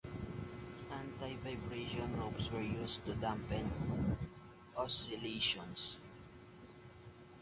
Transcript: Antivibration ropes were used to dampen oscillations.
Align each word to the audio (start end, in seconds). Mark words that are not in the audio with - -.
Antivibration 0.91 2.17
ropes 2.19 2.49
were 2.49 2.59
used 2.63 3.05
to 3.05 3.13
dampen 3.13 4.17
oscillations. 4.75 5.99